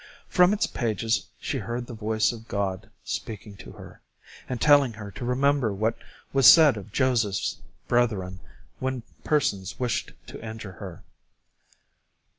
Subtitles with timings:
[0.27, 4.01] From its pages she heard the voice of God speaking to her,
[4.49, 5.95] and telling her to remember what
[6.33, 8.39] was said of Joseph's brethren
[8.79, 11.03] when persons wished to injure her.